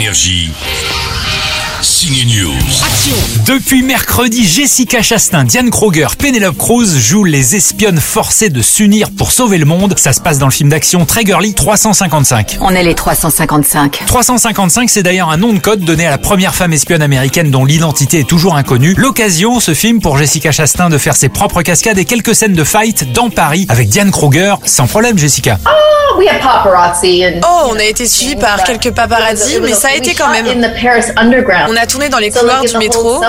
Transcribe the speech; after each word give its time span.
Énergie. 0.00 0.50
Signe 2.00 2.24
News. 2.34 2.54
Depuis 3.44 3.82
mercredi, 3.82 4.42
Jessica 4.48 5.02
Chastain, 5.02 5.44
Diane 5.44 5.68
Kruger, 5.68 6.06
Penelope 6.18 6.56
Cruz 6.56 6.98
jouent 6.98 7.24
les 7.24 7.56
espionnes 7.56 8.00
forcées 8.00 8.48
de 8.48 8.62
s'unir 8.62 9.10
pour 9.10 9.32
sauver 9.32 9.58
le 9.58 9.66
monde. 9.66 9.92
Ça 9.98 10.14
se 10.14 10.20
passe 10.22 10.38
dans 10.38 10.46
le 10.46 10.50
film 10.50 10.70
d'action 10.70 11.04
très 11.04 11.26
girly 11.26 11.52
355. 11.52 12.56
On 12.62 12.70
est 12.70 12.82
les 12.84 12.94
355. 12.94 14.00
355, 14.06 14.88
c'est 14.88 15.02
d'ailleurs 15.02 15.28
un 15.28 15.36
nom 15.36 15.52
de 15.52 15.58
code 15.58 15.80
donné 15.80 16.06
à 16.06 16.10
la 16.10 16.16
première 16.16 16.54
femme 16.54 16.72
espionne 16.72 17.02
américaine 17.02 17.50
dont 17.50 17.66
l'identité 17.66 18.20
est 18.20 18.28
toujours 18.28 18.56
inconnue. 18.56 18.94
L'occasion, 18.96 19.60
ce 19.60 19.74
film, 19.74 20.00
pour 20.00 20.16
Jessica 20.16 20.52
Chastain 20.52 20.88
de 20.88 20.96
faire 20.96 21.16
ses 21.16 21.28
propres 21.28 21.60
cascades 21.60 21.98
et 21.98 22.06
quelques 22.06 22.34
scènes 22.34 22.54
de 22.54 22.64
fight 22.64 23.12
dans 23.12 23.28
Paris 23.28 23.66
avec 23.68 23.90
Diane 23.90 24.10
Kruger. 24.10 24.54
Sans 24.64 24.86
problème, 24.86 25.18
Jessica. 25.18 25.58
we 26.18 26.26
had 26.26 26.40
paparazzi 26.40 27.24
and 27.24 27.40
Oh, 27.44 27.70
on 27.70 27.76
a 27.78 27.84
été 27.84 28.06
suivi 28.06 28.34
par 28.36 28.62
quelques 28.64 28.90
paparazzi, 28.90 29.58
mais 29.62 29.72
ça 29.72 29.88
a 29.88 29.94
été 29.94 30.12
quand 30.14 30.28
même. 30.30 30.46
in 30.46 30.60
the 30.68 30.74
Paris 30.82 31.04
underground. 31.16 31.70
On 31.70 31.76
a 31.76 31.86
tourné 31.90 32.08
dans 32.08 32.18
les 32.18 32.30
couloirs 32.30 32.64
du 32.64 32.76
métro. 32.78 33.20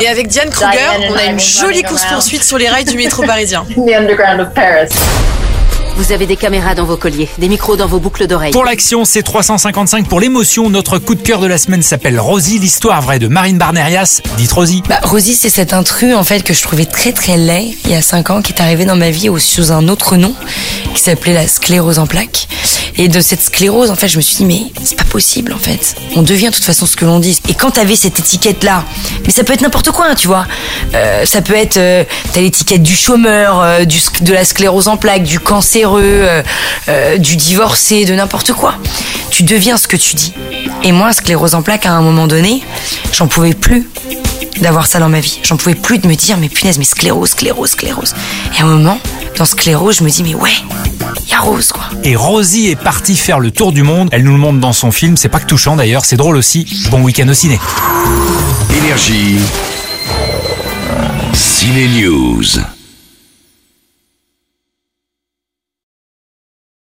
Et 0.00 0.08
avec 0.08 0.28
Diane 0.28 0.50
Kruger, 0.50 0.78
on 1.10 1.16
a 1.16 1.24
une 1.24 1.40
jolie 1.40 1.82
course-poursuite 1.82 2.44
sur 2.44 2.58
les 2.58 2.68
rails 2.68 2.84
du 2.84 2.96
métro 2.96 3.22
parisien. 3.22 3.64
in 3.76 3.82
the 3.84 3.94
underground 3.94 4.40
of 4.40 4.54
Paris. 4.54 4.88
Vous 5.96 6.10
avez 6.10 6.26
des 6.26 6.36
caméras 6.36 6.74
dans 6.74 6.84
vos 6.84 6.96
colliers, 6.96 7.28
des 7.38 7.48
micros 7.48 7.76
dans 7.76 7.86
vos 7.86 8.00
boucles 8.00 8.26
d'oreilles. 8.26 8.50
Pour 8.50 8.64
l'action, 8.64 9.04
c'est 9.04 9.22
355. 9.22 10.08
Pour 10.08 10.18
l'émotion, 10.18 10.68
notre 10.68 10.98
coup 10.98 11.14
de 11.14 11.22
cœur 11.22 11.40
de 11.40 11.46
la 11.46 11.56
semaine 11.56 11.82
s'appelle 11.82 12.18
Rosie, 12.18 12.58
l'histoire 12.58 13.00
vraie 13.00 13.20
de 13.20 13.28
Marine 13.28 13.58
Barnerias. 13.58 14.20
Dites 14.36 14.50
Rosie. 14.50 14.82
Bah, 14.88 14.98
Rosie, 15.04 15.34
c'est 15.34 15.50
cet 15.50 15.72
intrus 15.72 16.16
en 16.16 16.24
fait 16.24 16.42
que 16.42 16.52
je 16.52 16.62
trouvais 16.62 16.84
très 16.84 17.12
très 17.12 17.36
laid 17.36 17.76
il 17.84 17.92
y 17.92 17.94
a 17.94 18.02
5 18.02 18.30
ans, 18.30 18.42
qui 18.42 18.52
est 18.52 18.60
arrivé 18.60 18.86
dans 18.86 18.96
ma 18.96 19.10
vie 19.10 19.30
sous 19.38 19.70
un 19.70 19.86
autre 19.86 20.16
nom, 20.16 20.34
qui 20.94 21.00
s'appelait 21.00 21.34
la 21.34 21.46
sclérose 21.46 22.00
en 22.00 22.08
plaques. 22.08 22.48
Et 22.96 23.08
de 23.08 23.20
cette 23.20 23.42
sclérose, 23.42 23.90
en 23.90 23.96
fait, 23.96 24.08
je 24.08 24.16
me 24.16 24.22
suis 24.22 24.36
dit, 24.36 24.44
mais 24.44 24.72
c'est 24.84 24.96
pas 24.96 25.04
possible 25.04 25.52
en 25.52 25.58
fait. 25.58 25.96
On 26.14 26.22
devient 26.22 26.46
de 26.46 26.54
toute 26.54 26.64
façon 26.64 26.86
ce 26.86 26.96
que 26.96 27.04
l'on 27.04 27.18
dit. 27.18 27.38
Et 27.48 27.54
quand 27.54 27.72
t'avais 27.72 27.96
cette 27.96 28.18
étiquette-là, 28.18 28.84
mais 29.24 29.32
ça 29.32 29.42
peut 29.42 29.52
être 29.52 29.62
n'importe 29.62 29.90
quoi, 29.90 30.06
hein, 30.10 30.14
tu 30.14 30.28
vois. 30.28 30.46
Euh, 30.94 31.24
ça 31.26 31.42
peut 31.42 31.54
être, 31.54 31.76
euh, 31.76 32.04
t'as 32.32 32.40
l'étiquette 32.40 32.82
du 32.82 32.94
chômeur, 32.94 33.60
euh, 33.60 33.84
de 33.84 34.32
la 34.32 34.44
sclérose 34.44 34.88
en 34.88 34.96
plaques, 34.96 35.24
du 35.24 35.40
cancéreux, 35.40 36.28
euh, 36.88 37.18
du 37.18 37.36
divorcé, 37.36 38.04
de 38.04 38.14
n'importe 38.14 38.52
quoi. 38.52 38.76
Tu 39.30 39.42
deviens 39.42 39.76
ce 39.76 39.88
que 39.88 39.96
tu 39.96 40.14
dis. 40.14 40.32
Et 40.84 40.92
moi, 40.92 41.12
sclérose 41.12 41.54
en 41.54 41.62
plaques, 41.62 41.86
à 41.86 41.92
un 41.92 42.02
moment 42.02 42.28
donné, 42.28 42.62
j'en 43.12 43.26
pouvais 43.26 43.54
plus 43.54 43.88
d'avoir 44.60 44.86
ça 44.86 45.00
dans 45.00 45.08
ma 45.08 45.20
vie. 45.20 45.40
J'en 45.42 45.56
pouvais 45.56 45.74
plus 45.74 45.98
de 45.98 46.06
me 46.06 46.14
dire, 46.14 46.36
mais 46.36 46.48
punaise, 46.48 46.78
mais 46.78 46.84
sclérose, 46.84 47.30
sclérose, 47.30 47.70
sclérose. 47.70 48.14
Et 48.56 48.62
à 48.62 48.64
un 48.64 48.68
moment, 48.68 49.00
dans 49.36 49.44
sclérose, 49.44 49.96
je 49.98 50.04
me 50.04 50.10
dis, 50.10 50.22
mais 50.22 50.34
ouais, 50.34 50.52
il 51.26 51.30
y 51.30 51.34
a 51.34 51.40
Rose, 51.40 51.72
quoi. 51.72 51.84
Et 52.02 52.16
Rosie 52.16 52.68
est 52.68 52.76
partie 52.76 53.16
faire 53.16 53.40
le 53.40 53.50
tour 53.50 53.72
du 53.72 53.82
monde. 53.82 54.08
Elle 54.12 54.24
nous 54.24 54.32
le 54.32 54.38
montre 54.38 54.60
dans 54.60 54.72
son 54.72 54.90
film. 54.90 55.16
C'est 55.16 55.28
pas 55.28 55.40
que 55.40 55.46
touchant 55.46 55.76
d'ailleurs, 55.76 56.04
c'est 56.04 56.16
drôle 56.16 56.36
aussi. 56.36 56.66
Bon 56.90 57.02
week-end 57.02 57.28
au 57.28 57.34
ciné. 57.34 57.58
Énergie. 58.76 59.38
Ciné 61.32 61.88
News. 61.88 62.44